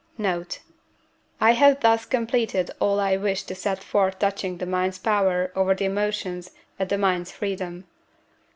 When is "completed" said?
2.07-2.71